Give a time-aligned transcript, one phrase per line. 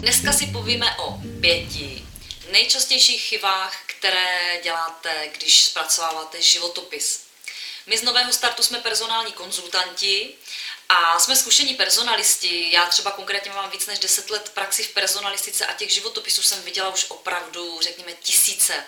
[0.00, 2.04] Dneska si povíme o pěti
[2.52, 7.24] nejčastějších chybách, které děláte, když zpracováváte životopis.
[7.86, 10.34] My z Nového startu jsme personální konzultanti
[10.88, 12.72] a jsme zkušení personalisti.
[12.72, 16.62] Já třeba konkrétně mám víc než 10 let praxi v personalistice a těch životopisů jsem
[16.62, 18.84] viděla už opravdu, řekněme, tisíce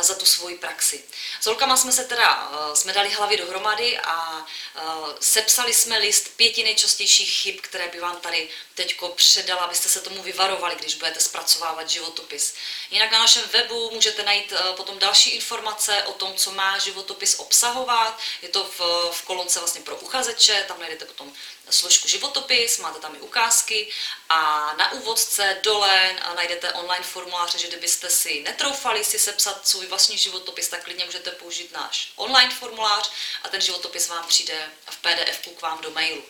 [0.00, 1.04] za tu svoji praxi.
[1.40, 4.46] S holkama jsme se teda, eh, jsme dali hlavy dohromady a
[4.76, 4.80] eh,
[5.20, 10.22] sepsali jsme list pěti nejčastějších chyb, které by vám tady teďko předala, abyste se tomu
[10.22, 12.54] vyvarovali, když budete zpracovávat životopis.
[12.90, 18.18] Jinak na našem webu můžete najít potom další informace o tom, co má životopis obsahovat.
[18.42, 18.80] Je to v,
[19.12, 21.32] v kolonce vlastně pro uchazeče, tam najdete potom
[21.70, 23.88] složku životopis, máte tam i ukázky
[24.28, 30.18] a na úvodce dole najdete online formuláře, že kdybyste si netroufali si sepsat svůj vlastní
[30.18, 33.10] životopis, tak klidně můžete použít náš online formulář
[33.42, 36.24] a ten životopis vám přijde v PDF k vám do mailu.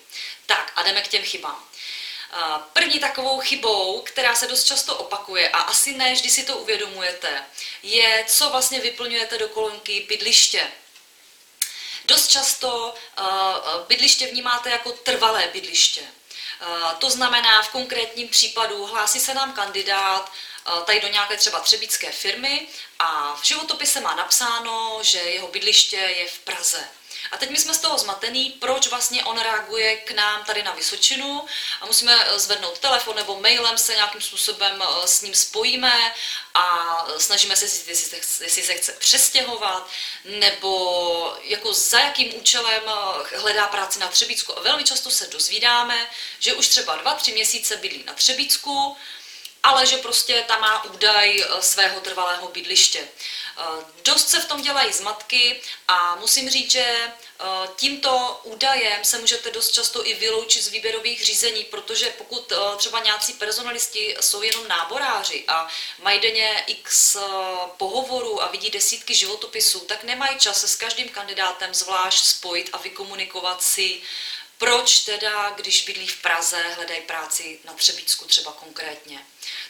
[0.46, 1.68] Tak a jdeme k těm chybám.
[2.72, 7.44] První takovou chybou, která se dost často opakuje a asi ne vždy si to uvědomujete,
[7.82, 10.66] je, co vlastně vyplňujete do kolonky bydliště.
[12.04, 13.22] Dost často eh,
[13.86, 16.00] bydliště vnímáte jako trvalé bydliště.
[16.00, 20.51] Eh, to znamená, v konkrétním případu hlásí se nám kandidát eh,
[20.84, 22.68] tady do nějaké třeba třebícké firmy
[22.98, 26.88] a v životopise má napsáno, že jeho bydliště je v Praze.
[27.30, 30.72] A teď my jsme z toho zmatený, proč vlastně on reaguje k nám tady na
[30.72, 31.46] Vysočinu
[31.80, 36.14] a musíme zvednout telefon nebo mailem se nějakým způsobem eh, s ním spojíme
[36.54, 37.64] a snažíme se
[38.44, 39.88] jestli se, chce přestěhovat
[40.24, 44.58] nebo jako za jakým účelem eh, hledá práci na Třebícku.
[44.58, 48.96] A velmi často se dozvídáme, že už třeba dva, tři měsíce bydlí na Třebícku,
[49.62, 53.08] ale že prostě tam má údaj eh, svého trvalého bydliště.
[53.58, 53.62] Eh,
[54.04, 57.44] dost se v tom dělají zmatky a musím říct, že eh,
[57.76, 63.32] tímto údajem se můžete dost často i vyloučit z výběrových řízení, protože pokud třeba nějací
[63.32, 65.68] personalisti jsou jenom náboráři a
[66.02, 67.16] mají denně x
[67.76, 72.78] pohovorů a vidí desítky životopisů, tak nemají čas se s každým kandidátem zvlášť spojit a
[72.78, 74.02] vykomunikovat si
[74.62, 79.18] proč teda, když bydlí v Praze, hledají práci na Třebícku třeba konkrétně.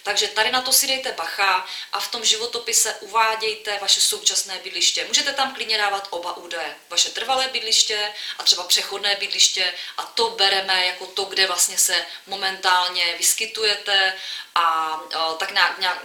[0.03, 5.05] Takže tady na to si dejte bacha a v tom životopise uvádějte vaše současné bydliště.
[5.05, 6.77] Můžete tam klidně dávat oba údaje.
[6.89, 12.07] Vaše trvalé bydliště a třeba přechodné bydliště a to bereme jako to, kde vlastně se
[12.27, 14.15] momentálně vyskytujete
[14.55, 15.01] a
[15.39, 15.99] tak nějak, nějak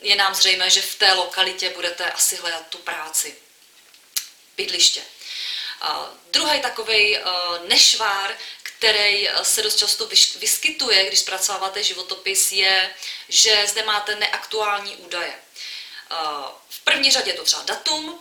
[0.00, 3.36] je nám zřejmé, že v té lokalitě budete asi hledat tu práci.
[4.56, 5.02] Bydliště.
[6.32, 7.22] Druhý takový eh,
[7.68, 12.90] nešvár, který eh, se dost často vyskytuje, když zpracováváte životopis, je,
[13.28, 15.34] že zde máte neaktuální údaje.
[15.34, 16.16] Eh,
[16.68, 18.20] v první řadě je to třeba datum,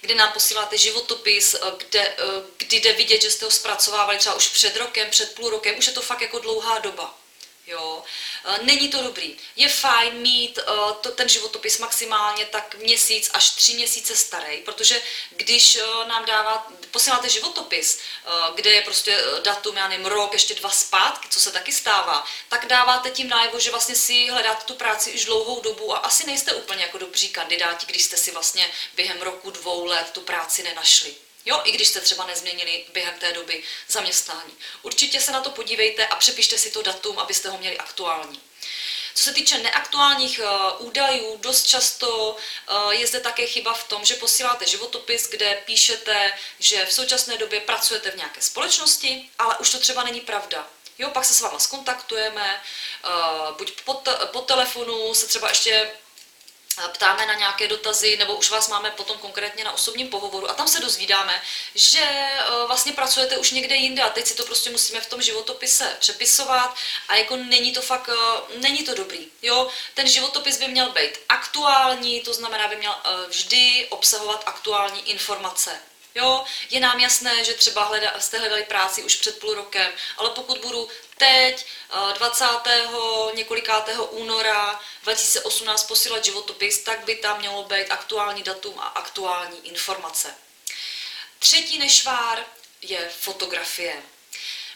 [0.00, 2.16] kde nám posíláte životopis, kde,
[2.56, 5.86] kdy jde vidět, že jste ho zpracovávali třeba už před rokem, před půl rokem, už
[5.86, 7.19] je to fakt jako dlouhá doba.
[7.66, 8.04] Jo.
[8.44, 9.36] E, není to dobrý.
[9.56, 15.02] Je fajn mít uh, to, ten životopis maximálně tak měsíc až tři měsíce starý, protože
[15.30, 18.00] když uh, nám dává, posíláte životopis,
[18.54, 22.66] kde je prostě datum, já nevím, rok, ještě dva zpátky, co se taky stává, tak
[22.66, 26.54] dáváte tím najevo, že vlastně si hledáte tu práci už dlouhou dobu a asi nejste
[26.54, 31.14] úplně jako dobří kandidáti, když jste si vlastně během roku, dvou let tu práci nenašli.
[31.50, 34.54] Jo, i když jste třeba nezměnili během té doby zaměstnání.
[34.82, 38.40] Určitě se na to podívejte a přepište si to datum, abyste ho měli aktuální.
[39.14, 44.04] Co se týče neaktuálních uh, údajů, dost často uh, je zde také chyba v tom,
[44.04, 49.70] že posíláte životopis, kde píšete, že v současné době pracujete v nějaké společnosti, ale už
[49.70, 50.66] to třeba není pravda.
[50.98, 52.62] Jo, pak se s váma skontaktujeme,
[53.04, 55.90] uh, buď po, te- po telefonu se třeba ještě
[56.88, 60.68] ptáme na nějaké dotazy, nebo už vás máme potom konkrétně na osobním pohovoru a tam
[60.68, 61.42] se dozvídáme,
[61.74, 65.22] že e, vlastně pracujete už někde jinde a teď si to prostě musíme v tom
[65.22, 66.74] životopise přepisovat
[67.08, 69.28] a jako není to fakt, e, není to dobrý.
[69.42, 75.10] Jo, ten životopis by měl být aktuální, to znamená, by měl e, vždy obsahovat aktuální
[75.10, 75.80] informace.
[76.14, 80.30] Jo, je nám jasné, že třeba hleda, jste hledali práci už před půl rokem, ale
[80.30, 81.66] pokud budu teď
[82.18, 82.44] 20.
[83.34, 90.34] několikátého února 2018 posílat životopis, tak by tam mělo být aktuální datum a aktuální informace.
[91.38, 92.44] Třetí nešvár
[92.82, 94.02] je fotografie.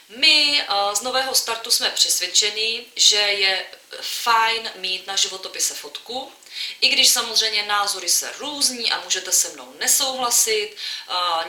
[0.09, 3.65] My z nového startu jsme přesvědčeni, že je
[4.01, 6.31] fajn mít na životopise fotku,
[6.81, 10.75] i když samozřejmě názory se různí a můžete se mnou nesouhlasit,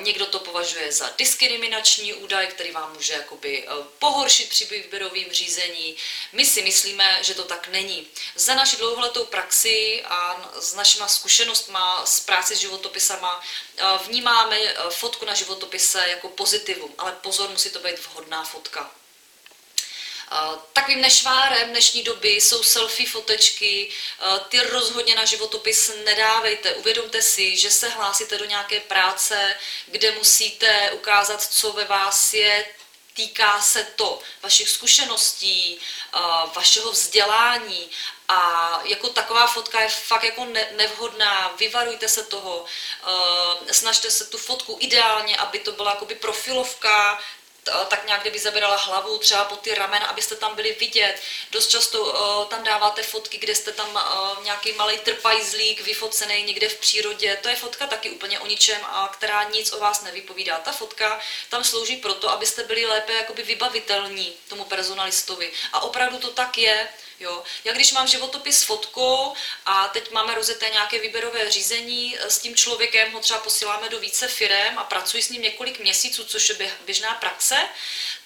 [0.00, 5.96] někdo to považuje za diskriminační údaj, který vám může jakoby e, pohoršit při výběrovém řízení.
[6.32, 8.08] My si myslíme, že to tak není.
[8.34, 13.42] Za naši dlouholetou praxi a s našima zkušenostma z práce s životopisama
[13.76, 18.90] e, vnímáme fotku na životopise jako pozitivum, ale pozor, musí to být vhodná fotka.
[20.72, 23.90] Takovým nešvárem dnešní doby jsou selfie fotečky,
[24.48, 26.74] ty rozhodně na životopis nedávejte.
[26.74, 29.56] Uvědomte si, že se hlásíte do nějaké práce,
[29.86, 32.66] kde musíte ukázat, co ve vás je,
[33.14, 35.80] týká se to vašich zkušeností,
[36.54, 37.90] vašeho vzdělání.
[38.28, 40.46] A jako taková fotka je fakt jako
[40.76, 42.64] nevhodná, vyvarujte se toho,
[43.72, 47.22] snažte se tu fotku ideálně, aby to byla jakoby profilovka,
[47.88, 51.22] tak nějak, kdyby zabírala hlavu, třeba pod ty ramena, abyste tam byli vidět.
[51.50, 56.68] Dost často uh, tam dáváte fotky, kde jste tam uh, nějaký malý trpajzlík vyfocený někde
[56.68, 57.38] v přírodě.
[57.42, 60.58] To je fotka taky úplně o ničem, a která nic o vás nevypovídá.
[60.58, 65.52] Ta fotka tam slouží proto, abyste byli lépe jakoby vybavitelní tomu personalistovi.
[65.72, 66.88] A opravdu to tak je.
[67.20, 67.42] Jo.
[67.64, 69.34] Já když mám životopis s fotkou
[69.66, 74.28] a teď máme rozjeté nějaké výběrové řízení s tím člověkem, ho třeba posíláme do více
[74.28, 77.55] firem a pracuji s ním několik měsíců, což je běžná praxe,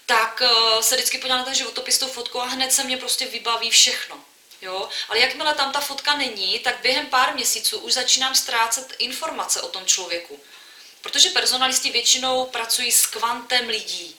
[0.06, 3.26] tak eh, se vždycky podívám na ten životopis tou fotkou a hned se mě prostě
[3.26, 4.24] vybaví všechno.
[4.62, 4.88] Jo?
[5.08, 9.68] Ale jakmile tam ta fotka není, tak během pár měsíců už začínám ztrácet informace o
[9.68, 10.40] tom člověku.
[11.00, 14.16] Protože personalisti většinou pracují s kvantem lidí.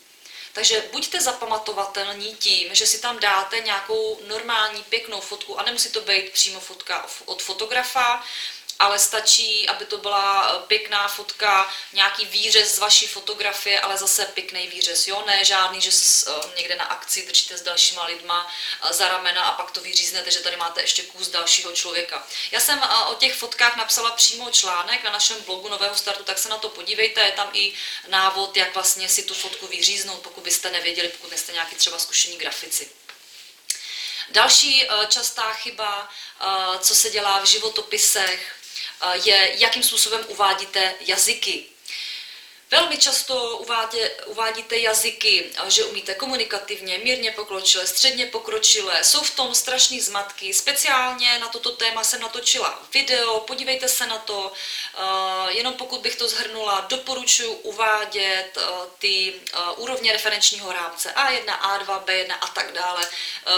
[0.54, 6.02] Takže buďte zapamatovatelní tím, že si tam dáte nějakou normální pěknou fotku a nemusí to
[6.02, 8.24] být přímo fotka od fotografa,
[8.82, 14.26] ale stačí, aby to byla eh, pěkná fotka, nějaký výřez z vaší fotografie, ale zase
[14.26, 15.90] pěkný výřez, jo, ne žádný, že
[16.28, 18.52] eh, někde na akci držíte s dalšíma lidma
[18.84, 22.28] eh, za ramena a pak to vyříznete, že tady máte ještě kus dalšího člověka.
[22.52, 26.50] Já jsem o těch fotkách napsala přímo článek na našem blogu Nového startu, tak se
[26.50, 27.74] na to podívejte, je tam i
[28.08, 32.38] návod, jak vlastně si tu fotku vyříznout, pokud byste nevěděli, pokud nejste nějaký třeba zkušení
[32.38, 32.90] grafici.
[34.30, 36.10] Další častá chyba,
[36.80, 38.61] co se dělá v životopisech,
[39.24, 41.71] je, jakým způsobem uvádíte jazyky.
[42.74, 49.04] Velmi často uvádě, uvádíte jazyky, že umíte komunikativně, mírně pokročilé, středně pokročilé.
[49.04, 50.54] Jsou v tom strašný zmatky.
[50.54, 54.52] Speciálně na toto téma jsem natočila video, podívejte se na to.
[55.48, 58.58] Jenom pokud bych to zhrnula, doporučuji uvádět
[59.00, 59.34] ty
[59.76, 63.08] úrovně referenčního rámce A1, A2, B1 a tak dále.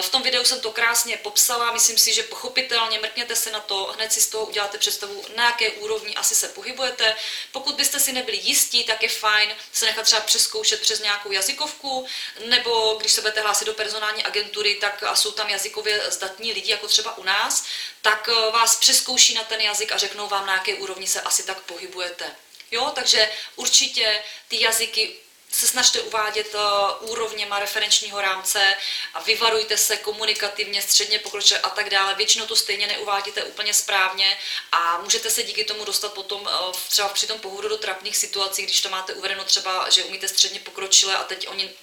[0.01, 3.93] V tom videu jsem to krásně popsala, myslím si, že pochopitelně mrkněte se na to,
[3.95, 7.15] hned si z toho uděláte představu, na jaké úrovni asi se pohybujete.
[7.51, 12.05] Pokud byste si nebyli jistí, tak je fajn se nechat třeba přeskoušet přes nějakou jazykovku,
[12.45, 16.71] nebo když se budete hlásit do personální agentury, tak a jsou tam jazykově zdatní lidi,
[16.71, 17.65] jako třeba u nás,
[18.01, 21.43] tak eh, vás přeskouší na ten jazyk a řeknou vám, na jaké úrovni se asi
[21.43, 22.35] tak pohybujete.
[22.71, 25.15] Jo, takže určitě ty jazyky
[25.53, 28.75] se snažte uvádět uh, úrovněma referenčního rámce
[29.13, 32.15] a vyvarujte se komunikativně, středně pokročilé a tak dále.
[32.15, 34.37] Většinou to stejně neuvádíte úplně správně
[34.71, 36.49] a můžete se díky tomu dostat potom uh,
[36.89, 40.59] třeba při tom pohodu do trapných situací, když to máte uvedeno třeba, že umíte středně
[40.59, 41.73] pokročilé a teď oni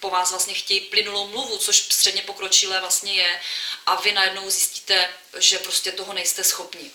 [0.00, 3.40] po vás vlastně chtějí plynulou mluvu, což středně pokročilé vlastně je
[3.86, 5.08] a vy najednou zjistíte,
[5.38, 6.90] že prostě toho nejste schopni.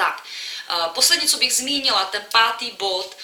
[0.00, 0.24] Tak,
[0.94, 3.16] poslední, co bych zmínila, ten pátý bod,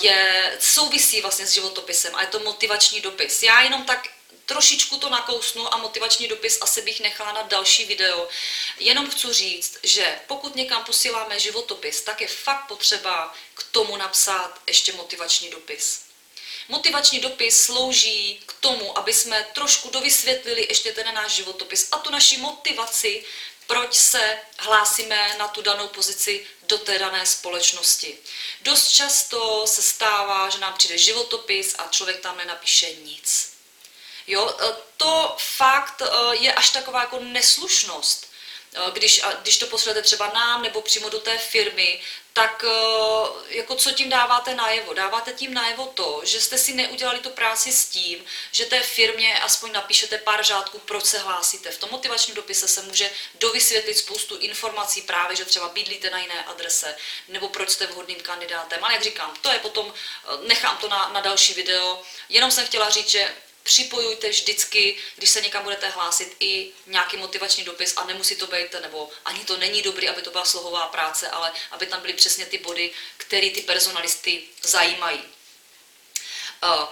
[0.00, 3.42] je, souvisí vlastně s životopisem a je to motivační dopis.
[3.42, 4.08] Já jenom tak
[4.46, 8.28] trošičku to nakousnu a motivační dopis asi bych nechala na další video.
[8.78, 14.60] Jenom chci říct, že pokud někam posíláme životopis, tak je fakt potřeba k tomu napsat
[14.66, 16.00] ještě motivační dopis.
[16.68, 22.10] Motivační dopis slouží k tomu, aby jsme trošku dovysvětlili ještě ten náš životopis a tu
[22.10, 23.24] naši motivaci
[23.66, 28.18] proč se hlásíme na tu danou pozici do té dané společnosti.
[28.60, 33.54] Dost často se stává, že nám přijde životopis a člověk tam nenapíše nic.
[34.26, 38.33] Jo, e, to fakt e, je až taková jako neslušnost.
[38.74, 42.00] E, když, když to pošlete třeba nám nebo přímo do té firmy,
[42.34, 44.94] tak eh, jako co tím dáváte najevo?
[44.94, 49.40] Dáváte tím najevo to, že jste si neudělali tu práci s tím, že té firmě
[49.40, 51.70] aspoň napíšete pár řádků, proč se hlásíte.
[51.70, 56.44] V tom motivačním dopise se může dovysvětlit spoustu informací právě, že třeba bydlíte na jiné
[56.44, 56.96] adrese,
[57.28, 58.84] nebo proč jste vhodným kandidátem.
[58.84, 62.02] Ale jak říkám, to je potom, eh, nechám to na, na další video.
[62.28, 67.64] Jenom jsem chtěla říct, že připojujte vždycky, když se někam budete hlásit, i nějaký motivační
[67.64, 71.28] dopis a nemusí to být, nebo ani to není dobrý, aby to byla slohová práce,
[71.28, 75.22] ale aby tam byly přesně ty body, které ty personalisty zajímají.
[76.62, 76.88] Uh,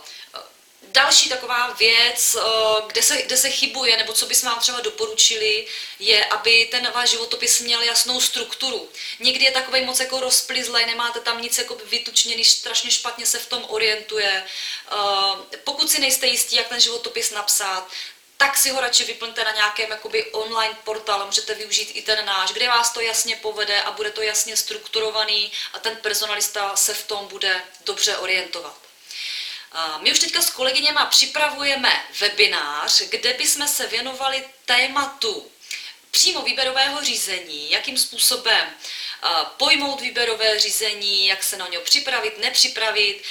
[0.83, 5.67] Další taková věc, eh, kde se, kde se chybuje, nebo co bychom vám třeba doporučili,
[5.99, 8.89] je, aby ten váš životopis měl jasnou strukturu.
[9.21, 13.47] Někdy je takový moc jako rozplizlej, nemáte tam nic jako vytučněný, strašně špatně se v
[13.47, 14.45] tom orientuje.
[14.93, 17.89] Eh, pokud si nejste jistí, jak ten životopis napsat,
[18.37, 22.53] tak si ho radši vyplňte na nějakém jakoby online portálu, můžete využít i ten náš,
[22.53, 27.07] kde vás to jasně povede a bude to jasně strukturovaný a ten personalista se v
[27.07, 28.92] tom bude dobře orientovat.
[30.01, 35.51] My už teďka s kolegyněma připravujeme webinář, kde bychom se věnovali tématu
[36.11, 38.69] přímo výběrového řízení, jakým způsobem
[39.57, 43.23] pojmout výběrové řízení, jak se na něj připravit, nepřipravit.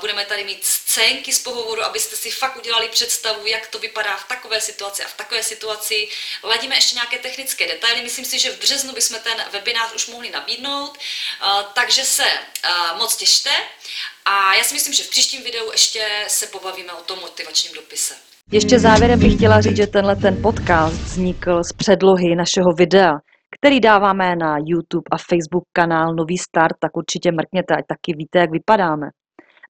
[0.00, 4.28] Budeme tady mít scénky z pohovoru, abyste si fakt udělali představu, jak to vypadá v
[4.28, 6.08] takové situaci a v takové situaci.
[6.42, 8.02] Ladíme ještě nějaké technické detaily.
[8.02, 10.98] Myslím si, že v březnu bychom ten webinář už mohli nabídnout,
[11.74, 12.24] takže se
[12.98, 13.50] moc těšte.
[14.24, 18.14] A já si myslím, že v příštím videu ještě se pobavíme o tom motivačním dopise.
[18.52, 23.12] Ještě závěrem bych chtěla říct, že tenhle ten podcast vznikl z předlohy našeho videa,
[23.58, 28.38] který dáváme na YouTube a Facebook kanál Nový start, tak určitě mrkněte, ať taky víte,
[28.38, 29.06] jak vypadáme.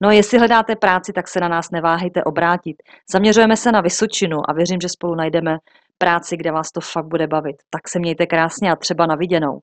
[0.03, 2.77] No a jestli hledáte práci, tak se na nás neváhejte obrátit.
[3.13, 5.57] Zaměřujeme se na Vysočinu a věřím, že spolu najdeme
[5.99, 7.57] práci, kde vás to fakt bude bavit.
[7.71, 9.61] Tak se mějte krásně a třeba na viděnou.